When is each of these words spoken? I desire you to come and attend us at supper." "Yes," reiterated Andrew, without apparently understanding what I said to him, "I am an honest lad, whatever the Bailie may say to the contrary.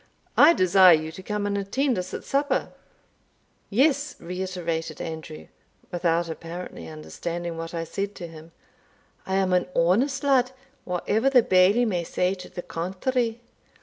I 0.35 0.53
desire 0.53 0.95
you 0.95 1.11
to 1.11 1.21
come 1.21 1.45
and 1.45 1.55
attend 1.55 1.99
us 1.99 2.11
at 2.11 2.23
supper." 2.23 2.69
"Yes," 3.69 4.15
reiterated 4.19 4.99
Andrew, 4.99 5.45
without 5.91 6.27
apparently 6.27 6.87
understanding 6.87 7.55
what 7.55 7.75
I 7.75 7.83
said 7.83 8.15
to 8.15 8.27
him, 8.27 8.51
"I 9.27 9.35
am 9.35 9.53
an 9.53 9.67
honest 9.75 10.23
lad, 10.23 10.53
whatever 10.85 11.29
the 11.29 11.43
Bailie 11.43 11.85
may 11.85 12.03
say 12.03 12.33
to 12.33 12.49
the 12.49 12.63
contrary. 12.63 13.41